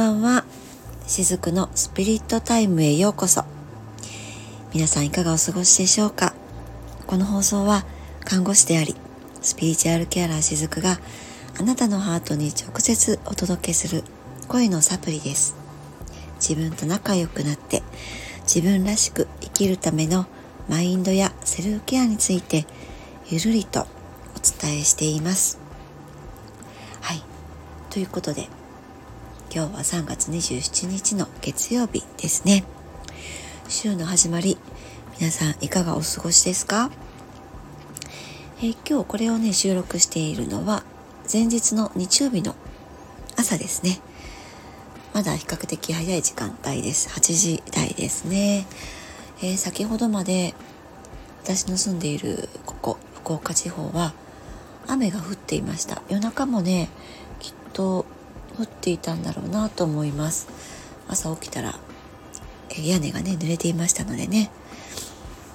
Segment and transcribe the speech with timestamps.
[0.00, 0.44] ばんは。
[1.06, 3.44] しずくのスピリットタイムへようこそ。
[4.72, 6.32] 皆さんいかがお過ごしでしょうか？
[7.06, 7.84] この放送は
[8.24, 8.96] 看護師であり、
[9.42, 10.98] スピリチュアルケアラーしずくが
[11.58, 14.02] あなたのハートに直接お届けする
[14.48, 15.54] 声のサプリです。
[16.36, 17.82] 自分と仲良くなって
[18.44, 20.24] 自分らしく生きるための
[20.70, 22.64] マインドやセルフケアについて
[23.28, 23.84] ゆるりとお
[24.62, 25.58] 伝えしています。
[27.02, 27.22] はい。
[27.90, 28.48] ということで、
[29.52, 32.62] 今日は3月27日の月曜日ですね。
[33.68, 34.56] 週の始まり、
[35.18, 36.88] 皆さんいかがお過ごしですか、
[38.58, 40.84] えー、今日これをね、収録しているのは
[41.30, 42.54] 前日の日曜日の
[43.36, 43.98] 朝ですね。
[45.14, 47.08] まだ比較的早い時間帯です。
[47.08, 48.68] 8時台ですね。
[49.42, 50.54] えー、先ほどまで
[51.42, 54.14] 私の住んでいるここ、福岡地方は
[54.86, 56.02] 雨が降っていました。
[56.08, 56.88] 夜中もね、
[57.40, 58.06] きっと
[58.60, 60.48] 降っていたんだろうなと思います。
[61.08, 61.74] 朝起きたら
[62.76, 64.50] 屋根がね濡れていましたのでね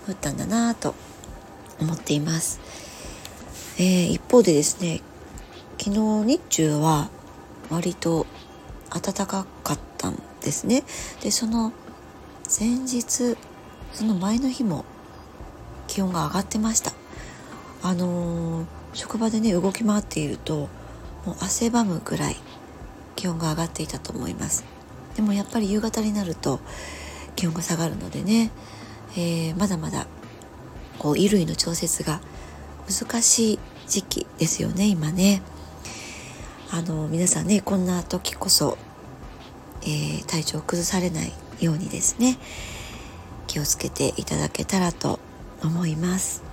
[0.08, 0.94] 降ったんだなと
[1.80, 2.60] 思っています、
[3.78, 5.02] えー、一方でですね
[5.78, 7.10] 昨日日中は
[7.70, 8.26] 割と
[8.90, 10.84] 暖かかったんですね。
[11.22, 11.72] でその
[12.60, 13.36] 前日
[13.94, 14.86] その前の日も
[15.88, 16.92] 気温が上がってました。
[17.82, 20.70] あのー、職場でね動き回っていると
[21.26, 22.36] もう汗ばむぐらい
[23.26, 24.64] 気温が上がっていたと思います。
[25.16, 26.60] でもやっぱり夕方になると
[27.36, 28.52] 気温が下がるのでね、
[29.18, 30.06] えー、まだまだ
[31.00, 32.22] こう衣類の調節が
[32.88, 35.42] 難しい時期ですよね今ね。
[36.70, 38.78] あの皆さんねこんな時こそ、
[39.82, 42.38] えー、体調を崩されないようにですね
[43.48, 45.20] 気をつけていただけたらと
[45.64, 46.44] 思います。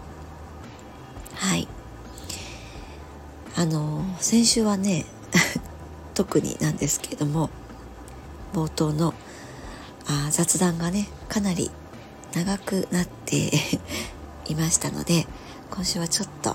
[1.34, 1.68] はい。
[3.56, 5.04] あの先週はね
[6.22, 7.50] 特になんですけれども
[8.54, 9.12] 冒頭の
[10.06, 11.68] あ雑談がねかなり
[12.32, 13.50] 長くなって
[14.46, 15.26] いましたので
[15.72, 16.54] 今週はちょっと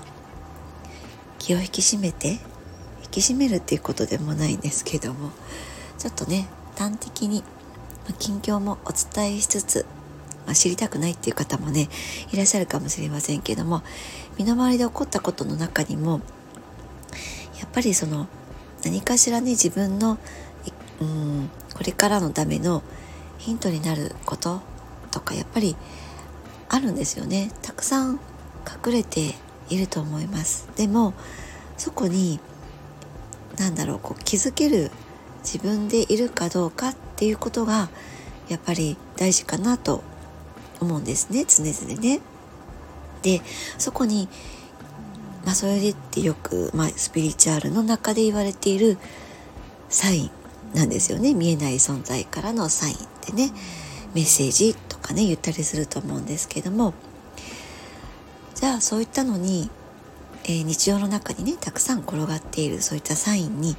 [1.38, 2.38] 気を引き締めて引
[3.10, 5.32] き締めるっていうことでもないんですけども
[5.98, 7.44] ちょっとね端的に
[8.18, 9.84] 近況もお伝えしつつ、
[10.46, 11.90] まあ、知りたくないっていう方もね
[12.32, 13.82] いらっしゃるかもしれませんけども
[14.38, 16.22] 身の回りで起こったことの中にも
[17.60, 18.28] やっぱりその
[18.88, 20.18] 何かしらね自分の
[21.00, 22.82] うんこれからのための
[23.36, 24.62] ヒントになること
[25.10, 25.76] とかやっぱり
[26.70, 27.50] あるんですよね。
[27.60, 28.18] たくさん
[28.86, 29.34] 隠れて
[29.68, 30.68] いると思います。
[30.76, 31.12] でも
[31.76, 32.40] そこに
[33.58, 34.90] 何だろうこう気づける
[35.44, 37.90] 自分でいるかどうかっていうことが
[38.48, 40.02] やっぱり大事かなと
[40.80, 41.44] 思うんですね。
[41.44, 42.20] 常々ね。
[43.20, 43.42] で
[43.76, 44.30] そこに
[45.44, 48.98] まあ、それでってよく、まあ、スピリチュアルの中で言われている
[49.88, 50.30] サイン
[50.74, 51.34] なんですよね。
[51.34, 53.50] 見えない存在からのサインってね。
[54.14, 56.94] メッセージとかね言ったりすると思うんですけども。
[58.54, 59.70] じゃあそういったのに、
[60.44, 63.76] えー、日常の中にねたくさん転がっているそういったサインに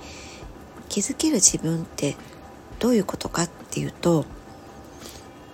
[0.88, 2.16] 気づける自分って
[2.80, 4.26] どういうことかっていうと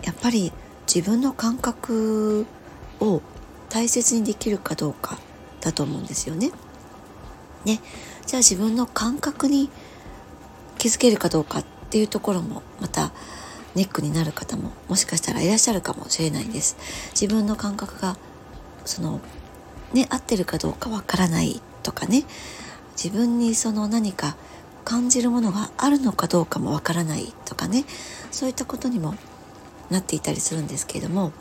[0.04, 0.52] やっぱり
[0.86, 2.46] 自分の感覚
[3.00, 3.24] を
[3.70, 5.18] 大切にできるかどうか
[5.66, 6.52] だと思うんですよね。
[7.66, 7.82] ね
[8.28, 9.70] じゃあ自分の感覚に
[10.78, 13.12] 気づけるかどうかっていうところもまた
[13.74, 16.78] ネックになる方ももしかしたらいらっしゃるかもしれないです。
[17.20, 18.16] 自分の感覚が
[18.86, 19.20] その
[19.94, 22.24] ね合ってるかどうかわからないとかね
[22.92, 24.38] 自分にその何か
[24.84, 27.86] 感じるものがあるのかどうかもわからないとかね
[28.30, 29.16] そういったことにも
[29.90, 31.32] なっていたりするんですけれども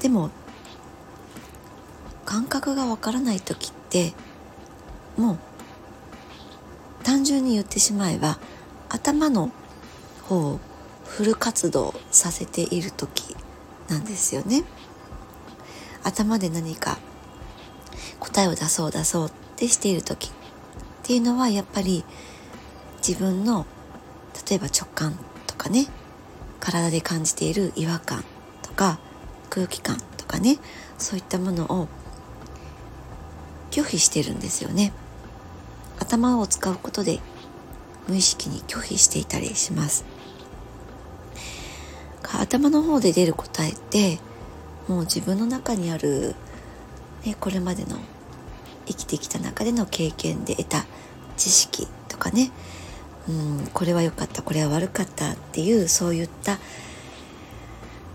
[0.00, 0.30] でも
[2.34, 4.12] 感覚がわからない時って
[5.16, 5.38] もう
[7.04, 8.40] 単純に言ってしまえば
[8.88, 9.52] 頭の
[10.24, 10.60] 方を
[11.04, 13.36] フル活動させている時
[13.88, 14.64] なんですよね。
[16.02, 16.98] 頭で何か
[18.18, 20.30] 答えを出そう出そうってしている時っ
[21.04, 22.04] ていうのはやっぱり
[22.96, 23.64] 自分の
[24.50, 25.16] 例えば直感
[25.46, 25.86] とかね
[26.58, 28.24] 体で感じている違和感
[28.62, 28.98] とか
[29.50, 30.58] 空気感とかね
[30.98, 31.88] そういったものを
[33.74, 34.92] 拒否してるんですよね。
[35.98, 37.18] 頭を使うことで
[38.06, 40.04] 無意識に拒否していたりします。
[42.22, 44.20] 頭の方で出る答えって
[44.86, 46.36] もう自分の中にある、
[47.24, 47.98] ね、これまでの
[48.86, 50.86] 生きてきた中での経験で得た
[51.36, 52.52] 知識とかね。
[53.28, 56.58] うんこれは良かったこれは悪かったっていうそういった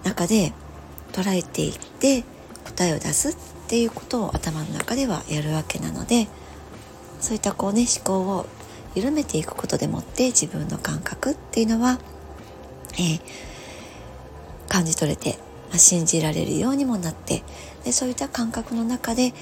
[0.05, 0.53] 中で
[1.11, 2.23] 捉えていって
[2.63, 3.35] 答えを出すっ
[3.69, 6.27] っていうことを頭の中ではやるわけなので
[7.19, 8.47] そういったこうね思考を
[8.95, 11.99] 緩めていくことでもって自分の感覚っていうのは、
[12.93, 13.21] えー、
[14.69, 15.37] 感じ取れて、
[15.69, 17.43] まあ、信じられるようにもなって
[17.83, 19.33] でそういった感覚の中で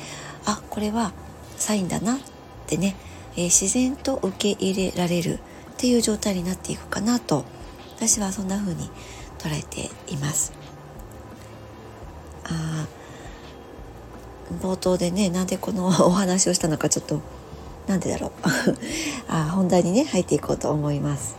[0.45, 1.13] あこれは
[1.55, 2.19] サインだなっ
[2.67, 2.97] てね、
[3.37, 5.39] えー、自然と受け入れられるっ
[5.77, 7.45] ていう状態になっていくかなと
[7.95, 8.89] 私はそんな風に
[9.39, 10.51] 捉えています。
[12.43, 12.87] あ
[14.61, 17.21] 冒頭でねなんでこのお話をしたのかちょっと
[17.87, 18.31] なんでだろう。
[19.27, 21.35] あ本題にね入っていこうと思います。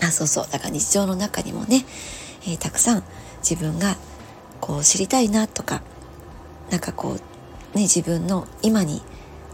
[0.00, 0.46] あそうそう。
[0.50, 1.84] だから日常の中にもね、
[2.44, 3.04] えー、たくさん
[3.38, 3.96] 自分が
[4.60, 5.82] こう知りたいなとか
[6.70, 7.16] なんかこ
[7.74, 9.02] うね自分の今に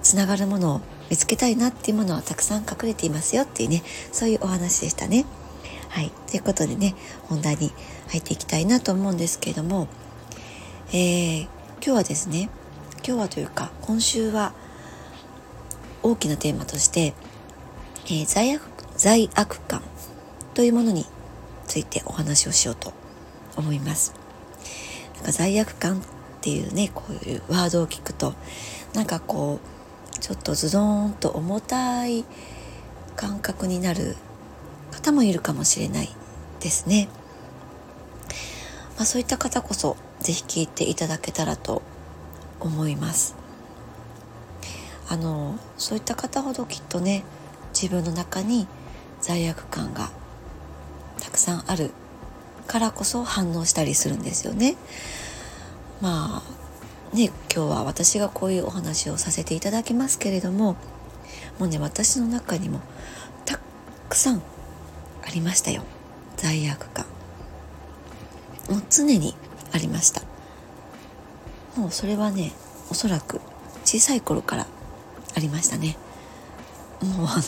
[0.02, 0.80] つながるものを
[1.10, 3.82] 見つけたいなっていうものはたくさん隠れていますよっていうね
[4.12, 5.26] そういうお話でしたね。
[5.90, 6.10] はい。
[6.30, 6.94] ということでね
[7.28, 7.72] 本題に
[8.08, 9.88] 入っていきたいなと思うんですけれども、
[10.92, 11.48] えー、
[11.80, 12.50] 今日はですね
[13.06, 14.52] 今日はというか今週は
[16.02, 17.14] 大きなテーマとして、
[18.06, 18.62] えー、罪悪
[18.96, 19.82] 罪悪感
[20.54, 21.06] というものに
[21.68, 22.92] ついてお話をしようと
[23.56, 24.12] 思います。
[25.16, 26.02] なんか罪悪感っ
[26.40, 28.34] ていうねこういうワードを聞くと
[28.92, 32.24] なんかこうちょっとズドーンと重たい
[33.14, 34.16] 感覚になる
[34.90, 36.08] 方もいるかもしれない
[36.58, 37.08] ですね。
[38.96, 41.82] まあ、そういった方こそ是非聞いていただけたらと
[42.60, 43.34] 思います。
[45.08, 47.24] あのそういった方ほどきっとね
[47.72, 48.66] 自分の中に
[49.20, 50.10] 罪悪感が
[51.20, 51.90] たくさんある
[52.66, 54.76] からこそ反応したりするんですよね。
[56.00, 60.76] まあね今日は私がこういうお話をさせていただきますけれども
[61.58, 62.80] もうね私の中にも
[63.44, 63.58] た
[64.08, 64.42] くさん
[65.24, 65.82] ありましたよ
[66.36, 67.06] 罪悪感
[68.70, 69.34] もう常に
[69.72, 70.22] ありました。
[71.76, 72.52] もうそれはね
[72.90, 73.40] おそらく
[73.84, 74.66] 小さい頃から
[75.36, 75.96] ありましたね。
[77.00, 77.42] もうあの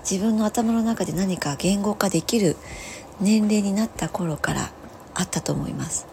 [0.00, 2.56] 自分の頭の中で何か言語化できる
[3.20, 4.70] 年齢になった頃から
[5.14, 6.06] あったと思います。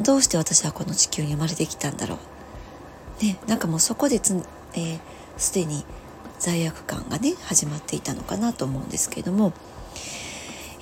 [0.00, 2.18] どうして私はこの地球に生まれてきたんだろ
[3.20, 3.24] う。
[3.24, 4.34] ねなんかもうそこでつ、
[4.74, 5.00] えー、
[5.36, 5.84] すでに
[6.38, 9.52] 罪悪感がね始まっていたのかなと思うんですけれども、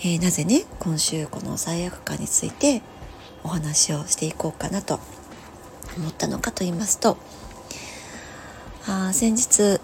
[0.03, 2.81] えー、なぜね今週この罪悪感について
[3.45, 4.99] お話をしていこうかなと
[5.97, 7.19] 思ったのかと言いますと
[8.87, 9.79] あ先日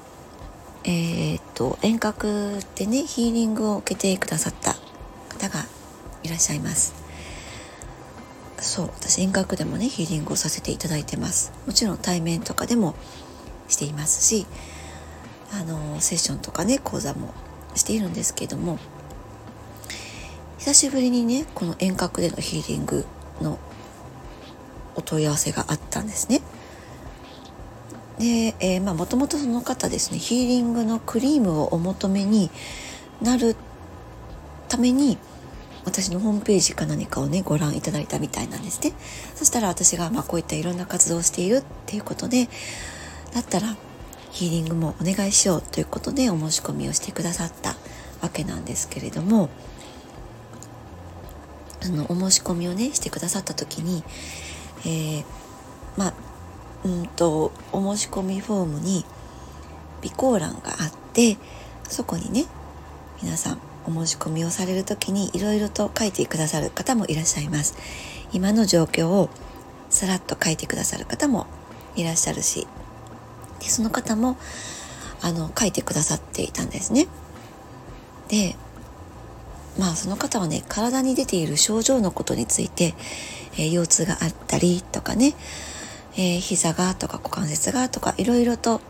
[0.84, 4.74] えー、っと遠隔でねヒーリングを受けてくださった
[5.28, 5.66] 方が
[6.22, 6.94] いらっしゃいます。
[8.58, 11.52] そう私遠隔でもねヒーリングをさせていただいてます。
[11.66, 12.94] もちろん対面とかでも
[13.68, 14.46] していますし
[15.52, 17.34] あのセッションとかね講座も
[17.74, 18.78] しているんですけども
[20.66, 23.04] 久しぶりにねこの遠隔でのヒーリング
[23.40, 23.60] の
[24.96, 26.40] お問い合わせがあったんですね。
[28.18, 32.50] で、えー、まあもともとその方ですねヒーリングのクリームをお求めに
[33.22, 33.54] なる
[34.68, 35.18] ために
[35.84, 38.92] 私のホームページか何かをねご覧いただいたみたいなんですね
[39.36, 42.48] そしたら私がまあこういったいろんな活動をしているっていうことで
[43.32, 43.76] だったら
[44.32, 47.76] ヒーリングもお願いしようということでお申し込みをしてくださった
[48.20, 49.48] わけなんですけれども
[51.86, 54.02] あのお申し込みをねしてくださった時に、
[54.80, 55.24] えー、
[55.96, 56.14] まあ
[56.84, 59.04] うんとお申し込みフォームに
[60.02, 61.36] 備考欄があって
[61.84, 62.46] そこにね
[63.22, 67.76] 皆さんお申し込みをされる時にいろいろと書いてくださる方もいらっしゃいます
[68.32, 69.30] 今の状況を
[69.88, 71.46] さらっと書いてくださる方も
[71.94, 72.66] いらっしゃるし
[73.60, 74.36] でその方も
[75.22, 77.08] あの書いてくださっていたんですね。
[78.28, 78.56] で
[79.78, 82.94] まあその方はね体に出ている症状のことについて、
[83.54, 85.34] えー、腰痛があったりとかね、
[86.14, 88.80] えー、膝がとか股関節がとかいろいろと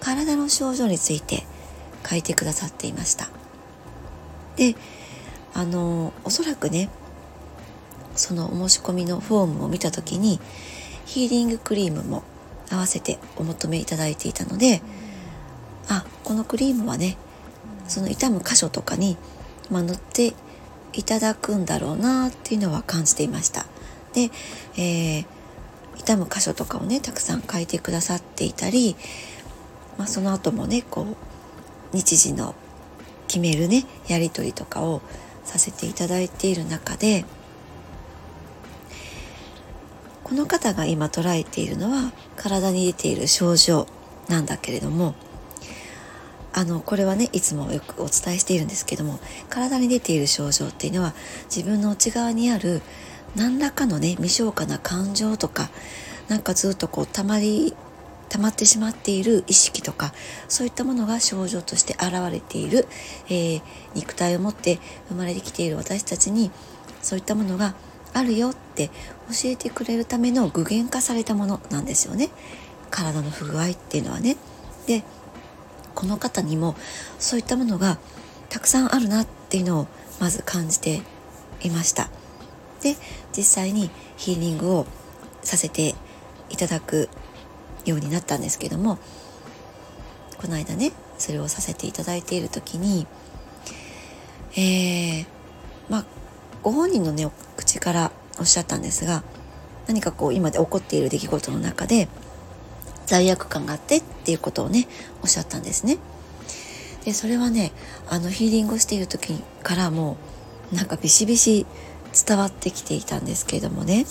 [0.00, 1.44] 体の症状について
[2.08, 3.30] 書いてくださっていました。
[4.56, 4.74] で
[5.54, 6.88] あのおそらくね
[8.14, 10.40] そのお申し込みのフォームを見た時に
[11.06, 12.22] ヒーリングクリームも
[12.70, 14.82] 合わせてお求めいただいていたので
[15.88, 17.16] あこのクリームはね
[17.88, 19.16] その痛む箇所とかに、
[19.72, 20.34] まあ、塗って
[20.92, 23.66] いただくんだろうなっていうのは感じていました。
[24.12, 24.30] で、
[24.76, 25.26] えー、
[25.96, 28.94] 痛む箇所とかをねたくさん書いてくださっていたり、
[29.96, 31.16] まあ、その後もねこう
[31.96, 32.54] 日時の
[33.26, 35.00] 決めるねやり取りとかを
[35.44, 37.24] させていただいている中で
[40.22, 43.86] この方が今捉えているのは体に出ている症状
[44.28, 45.14] なんだけれども
[46.52, 49.18] あのこれはねいつもよくお伝えしているんですけども
[49.48, 51.14] 体に出ている症状っていうのは
[51.54, 52.82] 自分の内側にある
[53.34, 55.70] 何らかのね未消化な感情とか
[56.28, 57.74] なんかずっとこう溜まり
[58.28, 60.12] 溜まってしまっている意識とか
[60.48, 62.86] そういったものが症状として現れている、
[63.28, 63.62] えー、
[63.94, 64.78] 肉体を持って
[65.08, 66.50] 生まれてきている私たちに
[67.02, 67.74] そういったものが
[68.14, 72.30] あるよって教えてくれるための具現化されたものなんですよね。
[72.90, 74.36] 体の不具合っていうのはね。
[74.86, 75.02] で
[75.92, 76.74] この方にも
[77.18, 77.98] そういったものが
[78.48, 79.86] たくさんあるなっていうのを
[80.20, 81.02] まず感じて
[81.62, 82.10] いました。
[82.82, 82.96] で
[83.36, 84.86] 実際にヒーリングを
[85.42, 85.94] させて
[86.50, 87.08] いただく
[87.84, 88.98] ようになったんですけども
[90.38, 93.06] この間ねそれをさせていただいている時に
[94.54, 95.26] えー、
[95.88, 96.04] まあ
[96.62, 99.22] ご本人のね口からおっしゃったんですが
[99.86, 102.08] 何かこう今で起こっている出来事の中で
[103.12, 104.88] 罪悪感があってっていうことをね
[105.22, 105.98] おっしゃったんですね。
[107.04, 107.72] でそれはね
[108.08, 110.16] あのヒーリングをしている時からも
[110.72, 111.66] うなんかビシビシ
[112.26, 114.06] 伝わってきていたんですけれどもね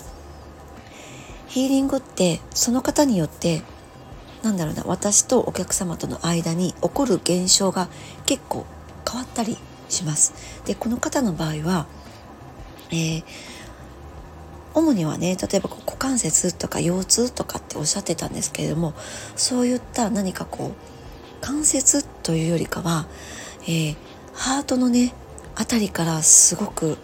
[1.47, 3.63] ヒーリングってその方によって
[4.43, 7.89] なんだろうな私とお客様との間に起こる現象が
[8.27, 8.67] 結構
[9.09, 9.57] 変わったり
[9.89, 10.35] します。
[10.65, 11.87] でこの方の場合は、
[12.91, 13.23] えー、
[14.73, 18.93] 主にはね例えば股関節とか腰痛とかっておっしゃってたんですけれども
[19.35, 20.71] そういった何かこう
[21.41, 23.07] 関節というよりかは、
[23.63, 23.95] えー、
[24.33, 25.13] ハートのね
[25.55, 26.97] あたりからすごく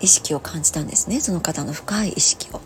[0.00, 2.60] 意識を感じたんですねその方の深い意識を。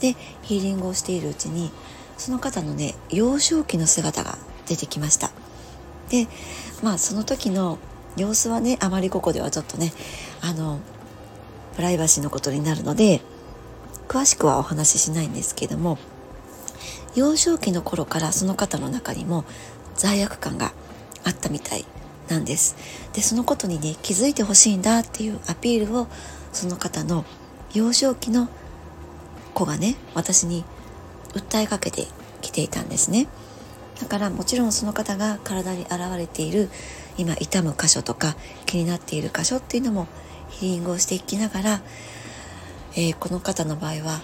[0.00, 1.70] でヒーリングをしているうちに
[2.18, 5.30] その方のね幼少期の姿が出てきました。
[6.08, 6.26] で
[6.82, 7.78] まあその時の
[8.16, 9.92] 様子はねあまりここではちょっとね
[10.40, 10.80] あの
[11.76, 13.22] プライバシーのことになるので
[14.12, 15.96] 詳しくはお話ししないんですけども
[17.14, 19.46] 幼少期の頃からその方の中にも
[19.94, 20.74] 罪悪感が
[21.24, 21.86] あったみたい
[22.28, 22.76] なんです。
[23.14, 26.08] でそのことにね気づいてほしいんだっていうアピールを
[26.52, 27.24] その方の
[27.72, 28.50] 幼少期の
[29.54, 30.64] 子がね私に
[31.32, 32.06] 訴えかけて
[32.42, 33.28] きていたんですね。
[33.98, 36.68] だからもちろんその方が体に現れている
[37.16, 40.06] 今痛む箇所とか気になっている箇所っていうのも
[40.50, 41.82] ヒーリングをしていきながら
[42.94, 44.20] えー、この方の場合は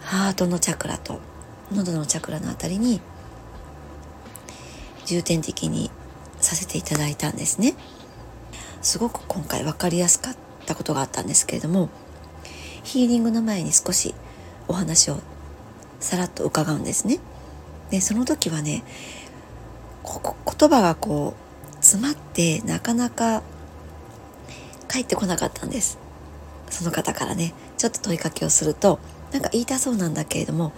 [0.00, 1.20] ハートのチャクラと
[1.72, 3.00] 喉のチャクラのあたりに
[5.06, 5.90] 重点的に
[6.38, 7.74] させていただいたんですね。
[8.82, 11.88] すごく今回分かりやすかったことがあったんですけれども
[12.82, 14.14] ヒーリングの前に少し
[14.68, 15.20] お話を
[16.00, 17.18] さらっと伺うんですね。
[17.90, 18.84] でその時はね
[20.04, 21.34] 言葉がこ
[21.70, 23.42] う詰まってなかなか
[24.88, 25.98] 返ってこなかったんです。
[26.68, 27.54] その方からね。
[27.76, 28.98] ちょっと問いかけをすると
[29.32, 30.72] なんか言いたそうなんだけれども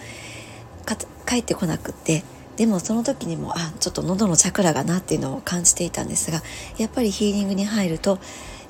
[1.27, 2.23] 帰ってこなくって
[2.57, 6.41] でもその時にもあちょっと喉のチャクラがなっていうのを感じていたんですが
[6.79, 8.19] やっぱりヒーリングに入ると、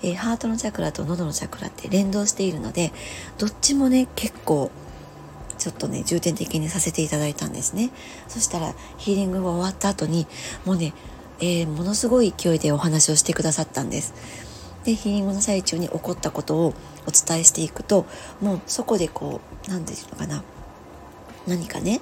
[0.02, 2.92] えー、ハートのチャクラと喉のチャクラって連動しているので
[3.38, 4.70] どっちもね結構
[5.58, 7.90] ちょっとね重点的にさせていただいたんですね。
[8.28, 10.26] そしたらヒーリングが終わった後に
[10.64, 10.92] もうね、
[11.40, 14.12] えー、ものすごい勢いでお話をしてくださったんです。
[14.84, 16.74] でヒーリングの最中に起こったことを
[17.06, 18.06] お伝えしていくと
[18.40, 20.42] もうそこでこう何て言うのかな。
[21.46, 22.00] 何かね。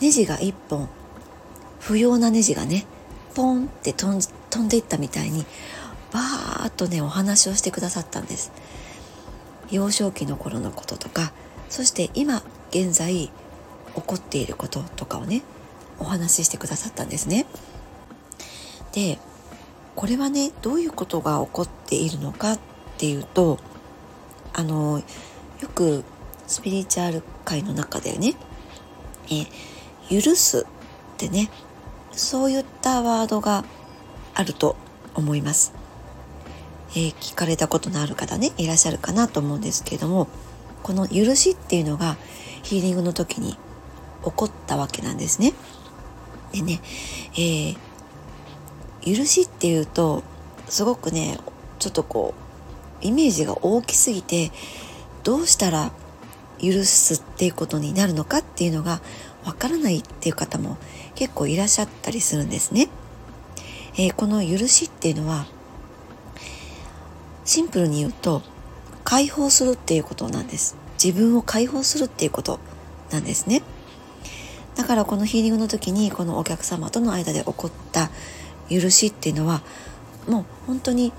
[0.00, 0.88] ネジが1本
[1.78, 2.86] 不要なネジがね
[3.34, 5.44] ポンって飛ん飛んでいったみたいに
[6.12, 8.52] バーッとねお話をしてくださったんです。
[9.70, 11.32] 幼少期の頃のこととか
[11.68, 13.30] そして今現在起
[13.94, 15.42] こっていることとかをね
[15.98, 17.46] お話ししてくださったんですね。
[18.92, 19.18] で
[19.96, 22.58] これはねどういうことが起こっているのかっ
[22.98, 23.58] ていうと
[24.52, 25.02] あの
[25.60, 26.04] よく
[26.46, 28.34] スピリチュアル界の中でね
[29.30, 29.46] 「え
[30.20, 30.66] 許す」
[31.14, 31.50] ってね
[32.12, 33.64] そういったワードが
[34.34, 34.76] あると
[35.14, 35.72] 思います。
[36.96, 40.26] え、聞かれたことのある方ねいらっしゃるかなと思うんですけれども
[40.82, 42.16] この「許し」っていうのが
[42.64, 43.52] ヒーリングの時に
[44.24, 45.54] 起こったわけなんですね。
[46.52, 46.80] でね、
[47.34, 47.78] えー、
[49.04, 50.22] 許しっていうと
[50.68, 51.38] すごくね
[51.78, 52.34] ちょっとこ
[53.02, 54.50] うイメージが大きすぎて
[55.24, 55.92] どうしたら
[56.62, 59.00] 許すっていうことになるのかっていうのが
[59.44, 60.76] わからないっていう方も
[61.14, 62.88] 結構いらっしゃったりするんですね。
[63.94, 65.46] えー、この許しっていうのは
[67.44, 68.42] シンプルに言うと
[69.04, 70.76] 解放するっていうことなんです。
[71.02, 72.60] 自分を解放するっていうこと
[73.10, 73.62] なんですね。
[74.76, 78.10] だからこのヒーリングの時にこのお客様との間で起こった
[78.70, 79.62] 許しっていうのは
[80.28, 81.12] もう本当に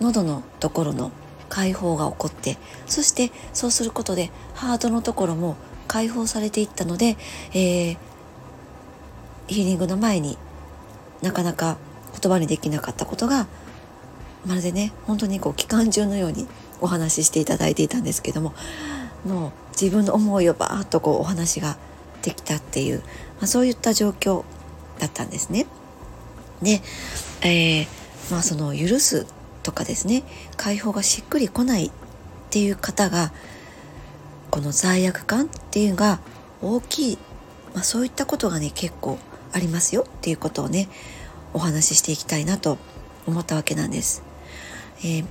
[0.00, 1.10] 喉のところの
[1.48, 7.16] 解放が起こってそしてそうすることでハートのところも解放されていったので、
[7.52, 7.96] えー、
[9.48, 10.38] ヒーリングの前に
[11.20, 11.76] なかなか
[12.18, 13.46] 言葉にできなかったことが
[14.46, 16.46] まるでね本当にこう機関銃のように
[16.80, 18.54] お話ししていただいていたんですけども
[19.24, 21.76] もう自分の思いをバーッとこうお話がっ
[22.22, 23.04] てきたっていう、ま
[23.42, 24.44] あ、そういった状況
[24.98, 25.66] だったんですね。
[26.62, 26.80] で、
[27.42, 27.86] えー、
[28.30, 29.26] まあその許す
[29.62, 30.22] とかですね
[30.56, 31.90] 解放がしっくりこないっ
[32.50, 33.32] ていう方が
[34.50, 36.20] この罪悪感っていうのが
[36.60, 37.18] 大きい、
[37.74, 39.18] まあ、そういったことがね結構
[39.52, 40.88] ありますよっていうことをね
[41.54, 42.78] お話ししていきたいなと
[43.26, 44.22] 思ったわけなんです。
[45.04, 45.24] えー、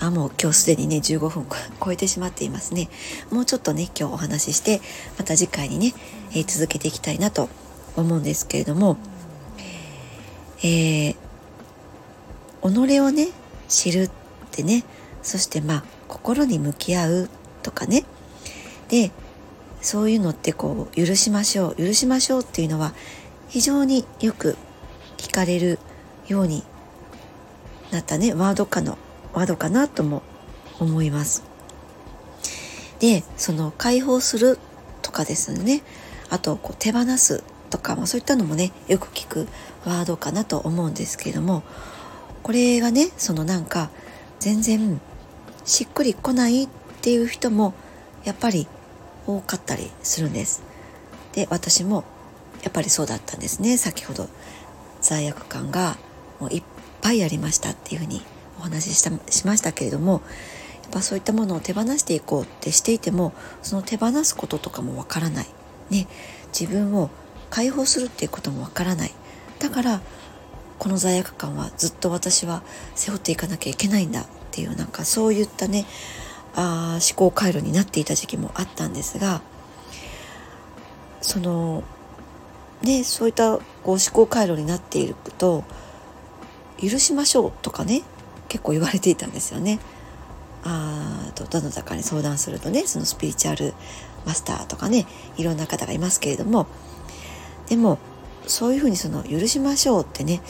[0.00, 1.46] あもう今日すでにね15分
[1.84, 2.88] 超えてしまっていますね。
[3.30, 4.80] もうちょっとね今日お話しして
[5.18, 5.94] また次回にね、
[6.32, 7.48] えー、続けていきたいなと
[7.96, 8.96] 思うんですけれども、
[10.62, 11.14] えー、
[12.62, 13.28] 己をね
[13.68, 14.10] 知るっ
[14.50, 14.84] てね
[15.22, 17.30] そしてまあ心に向き合う
[17.62, 18.04] とかね。
[18.88, 19.10] で
[19.80, 21.76] そういうのってこう許しましょう。
[21.76, 22.94] 許しましょうっていうのは
[23.48, 24.56] 非常によく
[25.16, 25.78] 聞かれる
[26.26, 26.64] ように
[27.90, 28.34] なったね。
[28.34, 28.98] ワードかの
[29.34, 30.22] ワードかなとも
[30.80, 31.44] 思います。
[32.98, 34.58] でその解放する
[35.02, 35.82] とかですね。
[36.30, 39.48] あとこう手放すとか、まあ、そういったのもねよく聞く
[39.88, 41.62] ワードかなと思うんですけれども
[42.42, 43.90] これがねそのなんか
[44.38, 45.00] 全然
[45.64, 46.68] しっくりこないっ
[47.02, 47.74] ていう人も
[48.24, 48.66] やっぱり
[49.26, 50.62] 多かったりするんです。
[51.32, 52.04] で私も
[52.62, 53.76] やっぱりそうだったんですね。
[53.76, 54.28] 先ほど
[55.00, 55.96] 罪悪感が
[56.40, 56.62] もういっ
[57.00, 58.22] ぱいありましたっていうふうに
[58.58, 60.22] お話ししたしましたけれども
[60.82, 65.46] やっぱそういったものを手放していこうってしていてもその手放すこととかもわからない、
[65.90, 66.08] ね、
[66.58, 67.10] 自分を
[67.50, 69.14] 解放するっていうこともわからない。
[69.58, 70.00] だから
[70.78, 72.62] この罪悪感はずっと私は
[72.94, 75.86] 背負っていかなきゃいけないんだっていうなんかそういったね
[76.54, 79.42] あ思考回路になっていた時期もあったんですが
[81.20, 81.82] その
[82.82, 85.64] ねそういったこう思考回路になっていると
[86.80, 88.02] 許しましょうとかね
[88.48, 89.78] 結構言われていたんですよね。
[90.64, 93.74] あとどなたかに相談するとねそのスピリチュアル
[94.26, 96.66] マスターとかねいろんな方がいますけれども
[97.68, 97.98] でも
[98.46, 100.40] そういうふうにその許しましょうってね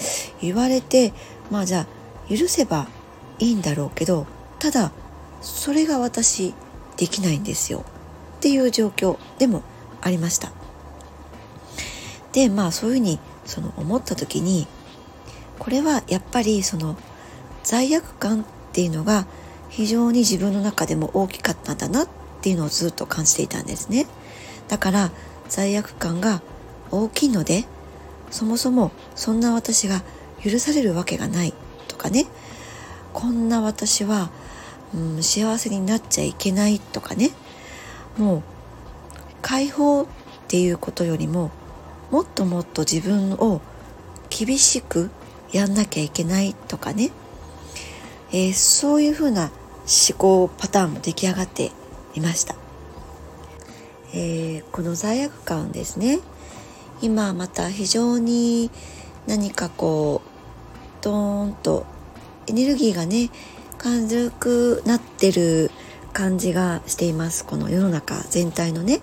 [0.41, 1.12] 言われて
[1.51, 1.87] まあじゃ
[2.31, 2.89] あ許せば
[3.39, 4.27] いいんだろうけど
[4.59, 4.93] ただ
[5.41, 6.55] それが私
[6.97, 7.85] できないんですよ。
[8.39, 9.62] っていう状況でも
[10.01, 10.53] ありました。
[12.33, 14.67] でまあそういうふうにその思った時に
[15.59, 16.97] これはやっぱりその
[17.62, 19.27] 罪悪感っていうのが
[19.69, 22.09] 非常に自分の中でも大きかったんだなっ
[22.41, 24.07] ていうのをずっと感じていたんですね。
[24.69, 25.11] だから
[25.49, 26.43] 罪悪感が
[26.91, 27.65] 大きいので
[28.31, 30.03] そもそもそんな私が
[30.43, 31.55] 許されるわけがない
[31.88, 32.27] とかね。
[33.12, 34.31] こんな私は、
[34.95, 37.31] うん、幸せになっちゃいけないとかね。
[38.17, 38.43] もう
[39.43, 40.07] 解放っ
[40.49, 41.51] ていうことよりも
[42.11, 43.61] もっともっと自分を
[44.31, 45.11] 厳しく
[45.53, 47.11] やんなきゃいけないとかね、
[48.31, 49.51] えー、そういうふうな
[50.11, 51.71] 思考パターンも出来上がって
[52.14, 52.55] いました、
[54.12, 56.21] えー、この罪悪感ですね。
[57.01, 58.71] 今また非常に
[59.27, 61.87] 何かこうドーンと
[62.47, 63.31] エネルギーがね
[63.77, 65.71] 感じくなってる
[66.13, 69.01] 感じがしていますこの世の中全体のね。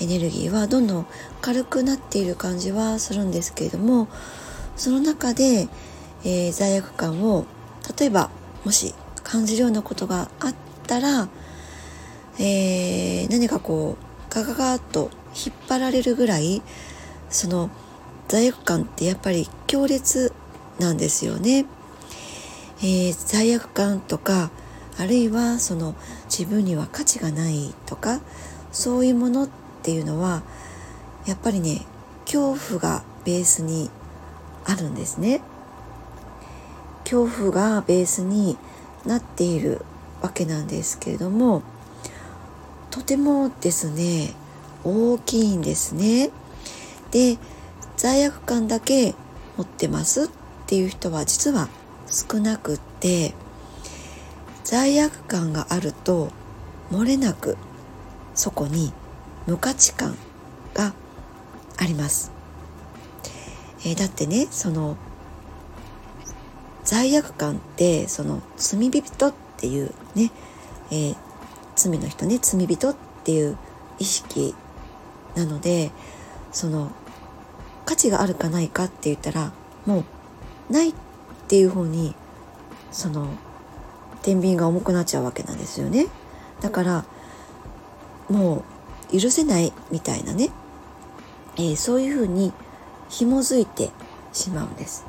[0.00, 1.06] エネルギーはどんどん
[1.40, 4.08] 軽くなっている感じはするんですけれども
[4.76, 5.68] その中で、
[6.24, 7.46] えー、罪悪感を
[7.98, 8.30] 例えば
[8.64, 10.54] もし感じるようなことがあっ
[10.86, 11.28] たら、
[12.38, 16.62] えー、何かこうガガガッと引っ張られるぐらい
[17.34, 17.68] その
[18.28, 20.32] 罪悪感ってやっぱり強烈
[20.78, 21.66] なんですよね。
[22.78, 24.50] えー、罪悪感とか
[24.96, 28.20] あるいはその自分には価値がないとか
[28.70, 29.48] そういうものっ
[29.82, 30.42] ていうのは
[31.26, 31.82] やっぱりね
[32.24, 33.90] 恐怖がベースに
[34.64, 35.40] あるんですね。
[37.02, 38.56] 恐怖がベースに
[39.04, 39.84] なっている
[40.22, 41.62] わけなんですけれども
[42.92, 44.34] とてもですね
[44.84, 46.30] 大きいんですね。
[47.14, 47.38] で
[47.96, 49.14] 罪悪感だけ
[49.56, 50.28] 持ってますっ
[50.66, 51.68] ていう人は実は
[52.08, 53.34] 少なくって
[54.64, 56.32] 罪悪感があると
[56.90, 57.56] 漏れなく
[58.34, 58.92] そこに
[59.46, 60.16] 無価値観
[60.74, 60.92] が
[61.76, 62.32] あります、
[63.86, 64.96] えー、だってねその
[66.82, 70.32] 罪悪感ってその罪人っていうね、
[70.90, 71.16] えー、
[71.76, 73.56] 罪の人ね罪人っていう
[74.00, 74.52] 意識
[75.36, 75.92] なので
[76.50, 76.92] その
[77.84, 79.52] 価値があるかないかって言ったら
[79.86, 80.04] も
[80.70, 80.94] うないっ
[81.48, 82.14] ていう方に
[82.90, 83.28] その
[84.22, 86.06] 天秤が重くなっちゃうわけなんですよね。
[86.60, 87.04] だから
[88.30, 88.64] も
[89.12, 90.50] う許せないみたいなね、
[91.56, 92.52] えー、そういうふうに
[93.10, 93.90] 紐づいて
[94.32, 95.04] しまうんです。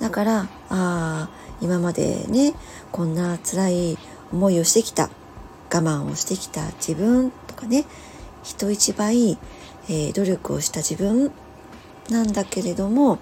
[0.00, 1.28] だからああ
[1.60, 2.54] 今までね
[2.90, 3.98] こんな辛い
[4.32, 5.10] 思いをしてきた
[5.72, 7.84] 我慢をしてきた自分とかね
[8.42, 9.38] 人一倍
[9.88, 11.30] えー、努力をした自分
[12.10, 13.18] なんだけれども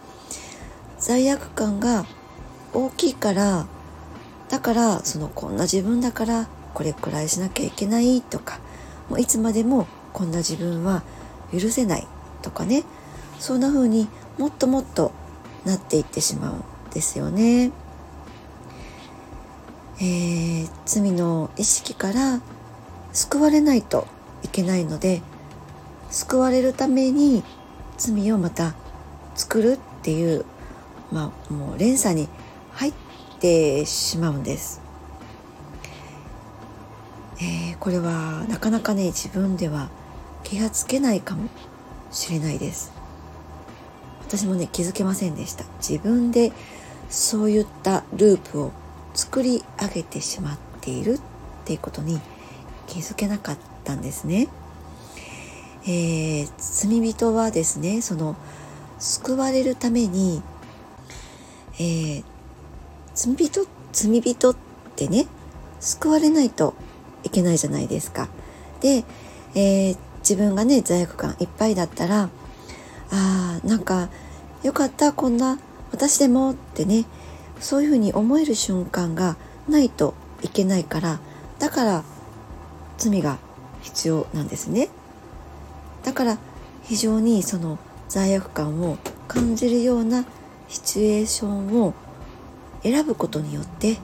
[0.98, 2.06] 罪悪感が
[2.72, 3.66] 大きいから
[4.48, 8.60] だからそのこんな自分だからこれくらいしなきゃいけないとか
[9.08, 11.02] もういつまでもこんな自分は
[11.52, 12.06] 許せない
[12.42, 12.84] とかね
[13.38, 15.12] そんな風にもっともっと
[15.64, 17.72] なっていってしまうんですよね。
[20.00, 22.40] えー、罪の意識から
[23.12, 24.08] 救われないと
[24.42, 25.22] いけないので
[26.12, 27.42] 救われるために
[27.96, 28.74] 罪をまた
[29.34, 30.44] 作るっていう
[31.10, 32.28] まあもう連鎖に
[32.72, 32.92] 入っ
[33.40, 34.80] てしまうんです。
[37.40, 39.88] えー、これはなかなかね自分では
[40.44, 41.48] 気がつけないかも
[42.10, 42.92] しれないです。
[44.20, 45.64] 私もね気づけませんでした。
[45.78, 46.52] 自分で
[47.08, 48.72] そういったループを
[49.14, 51.20] 作り上げてしまっているっ
[51.64, 52.20] ていうことに
[52.86, 54.48] 気づけなかったんですね、
[55.84, 58.36] えー、罪人はですねその
[58.98, 60.42] 救われるために、
[61.74, 62.24] えー、
[63.14, 64.56] 罪人罪人っ
[64.96, 65.26] てね
[65.80, 66.74] 救われないと
[67.24, 68.28] いけないじゃないですか。
[68.80, 69.04] で、
[69.54, 72.30] えー、自分がね罪悪感いっぱいだったら
[73.10, 74.08] あーなんか
[74.62, 75.58] よかったこんな
[75.90, 77.04] 私でもってね
[77.60, 79.36] そういうふうに思える瞬間が
[79.68, 81.20] ないといけないから
[81.58, 82.04] だから
[82.98, 83.38] 罪が
[83.82, 84.88] 必要なんですね
[86.02, 86.38] だから
[86.82, 90.24] 非常にその罪悪感を感じるような
[90.68, 91.94] シチュエーションを
[92.82, 93.98] 選ぶことによって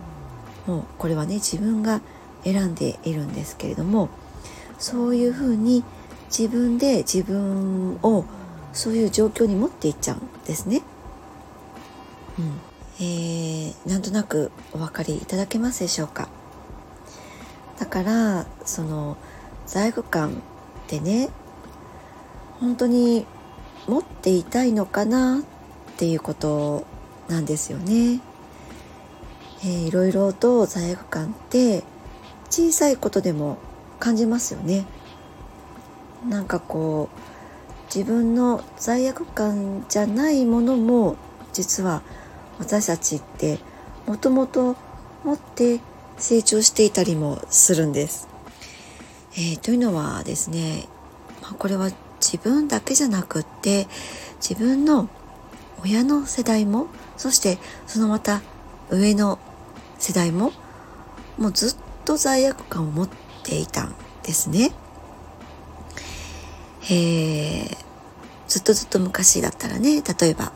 [0.67, 2.01] もうこれはね自分が
[2.45, 4.09] 選んでいるんですけれども
[4.79, 5.83] そういうふうに
[6.29, 8.25] 自分で自分を
[8.73, 10.83] そういう状況に持っていっちゃうんですね。
[12.39, 12.61] うん
[13.01, 16.29] えー、なんとなくお分かりいただけますでしょうか？
[17.79, 19.17] だからその
[19.67, 20.35] 罪悪感っ
[20.87, 21.31] てね
[22.61, 23.27] 本当に
[23.87, 25.43] 持っていたいのかなっ
[25.97, 26.87] ていうこと
[27.29, 28.21] なんですよね。
[29.63, 31.83] えー、いろいろと罪悪感って
[32.51, 33.59] 小さいことでも
[33.99, 34.87] 感じますよね。
[36.29, 41.17] なんかこう自分の罪悪感じゃないものも
[41.53, 42.03] 実は
[42.59, 43.59] 私たちって
[44.07, 44.77] もともと
[45.25, 45.81] 持って
[46.17, 48.29] 成長していたりもするんです。
[49.33, 50.89] えー、というのはですね、
[51.43, 51.91] まあ、これは
[52.31, 53.89] 自分だけじゃなくって
[54.39, 55.09] 自分の
[55.83, 58.43] 親の世代もそしてそのまた
[58.91, 59.39] 上の
[59.99, 60.53] 世代も
[61.39, 63.09] もうずっと罪悪感を持っ
[63.45, 64.73] ていたんですね。
[66.91, 67.77] えー、
[68.47, 70.53] ずっとずっと昔だったらね例えば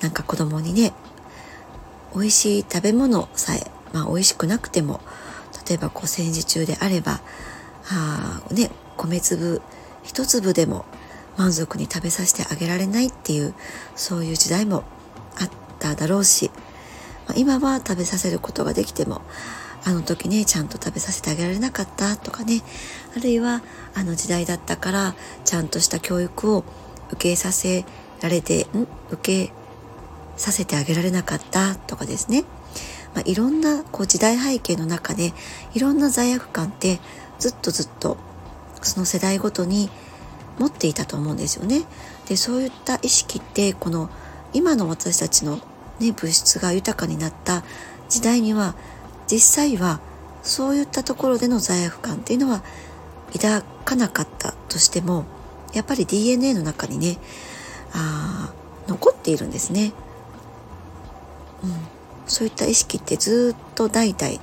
[0.00, 0.92] なんか子供にね
[2.14, 5.00] 美味しい食べ物さえ、まあ、美味しくなくても
[5.68, 7.20] 例えばこう戦時中であれば
[7.90, 9.62] あね米粒
[10.06, 10.86] 一粒でも
[11.36, 13.52] 満足に食べさせてあげられないっていう
[13.94, 14.84] そういう時代も
[15.38, 16.50] あっただろうし、
[17.28, 19.20] ま、今は食べさせることができても
[19.84, 22.62] あの時ねちゃんと食べさせてあげられなかったとかね
[23.16, 23.62] あるいは
[23.94, 25.14] あの時代だったから
[25.44, 26.64] ちゃんとした教育を
[27.10, 27.84] 受けさせ
[28.22, 28.86] られてん？
[29.10, 29.52] 受け
[30.36, 32.44] させてあげられなかったとかですね、
[33.14, 35.32] まあ、いろんなこう時代背景の中で
[35.74, 36.98] いろんな罪悪感って
[37.38, 38.16] ずっとずっと
[38.82, 39.90] その世代ごとに
[40.58, 41.84] 持っていたと思うんですよね。
[42.28, 44.10] でそういった意識ってこの
[44.52, 45.60] 今の私たちの、
[46.00, 47.62] ね、物質が豊かになった
[48.08, 48.74] 時代には
[49.30, 50.00] 実際は
[50.42, 52.62] そういったところでの罪悪感っていうのは
[53.32, 55.24] 抱かなかったとしても
[55.74, 57.18] やっぱり DNA の中にね
[57.92, 58.52] あ
[58.86, 59.92] 残っているんですね、
[61.64, 61.70] うん、
[62.26, 64.38] そういった意識ってずっと代々、え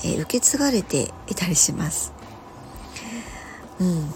[0.00, 2.17] ー、受け継がれていたりします。
[3.80, 4.10] うん、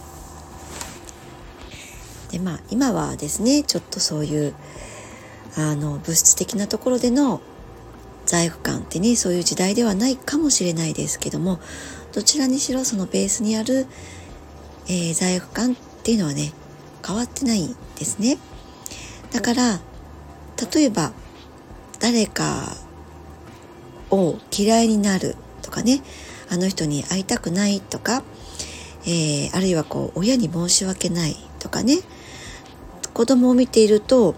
[2.30, 4.54] でまあ今はですねちょっとそういう
[5.56, 7.40] あの物質的なところでの
[8.26, 11.60] 罪悪感ってねそういう時代ではないかもしれないですけども
[12.12, 13.86] どちらにしろそのベースにある、
[14.86, 16.52] えー、罪悪感っていうのはね
[17.06, 18.38] 変わってないんですね。
[19.32, 19.80] だから
[20.72, 21.12] 例えば
[22.00, 22.76] 誰か
[24.10, 26.02] を嫌いになるとかね
[26.50, 28.22] あの人に会いたくないとか、
[29.04, 31.98] えー、あるいはこう親に申し訳ないとかね。
[33.14, 34.34] 子供を見ていると、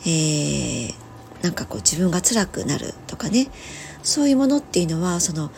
[0.00, 0.94] えー、
[1.42, 3.48] なんかこう自分が辛くなるとかね。
[4.02, 5.50] そういうものっていうのはその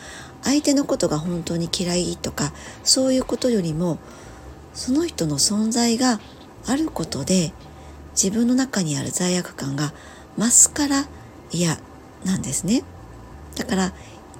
[0.43, 2.53] 相手のことが本当に嫌いとか
[2.83, 3.97] そういうことよりも
[4.73, 6.19] その人の存在が
[6.67, 7.53] あることで
[8.11, 9.93] 自分の中にある罪悪感が
[10.37, 11.07] 増すから
[11.51, 11.79] 嫌
[12.23, 12.83] なんですね。
[13.55, 13.93] だから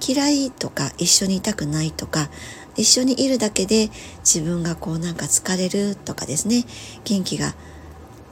[0.06, 2.28] 嫌いとか一緒にいたくないとか
[2.76, 6.64] 一緒にいるだけで自分がこうなんか疲れるとかですね
[7.04, 7.54] 元気が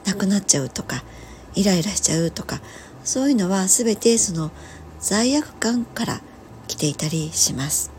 [0.05, 1.03] なくなっちゃうとか
[1.55, 2.61] イライラしちゃうとか
[3.03, 4.51] そういうのは全てその
[4.99, 6.21] 罪悪感から
[6.67, 7.91] 来ていたりします。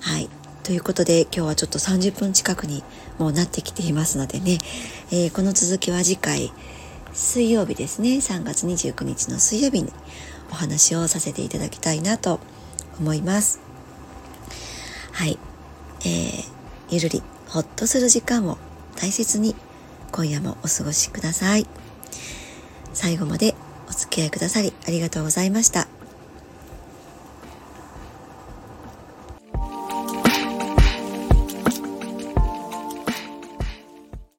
[0.00, 0.30] はい。
[0.62, 2.82] ということで今日はちょっと30分近くに
[3.18, 4.58] もうなってきていますのでね、
[5.10, 6.52] えー、この続きは次回
[7.12, 9.92] 水曜日ですね3月29日の水曜日に
[10.50, 12.40] お話をさせていただきたいなと
[12.98, 13.69] 思います
[15.20, 15.38] はい。
[16.00, 16.44] えー、
[16.88, 18.56] ゆるりほっとする時間を
[18.96, 19.54] 大切に
[20.12, 21.66] 今夜もお過ごしください。
[22.94, 23.54] 最後まで
[23.86, 25.99] お付き合いくださりありがとうございました。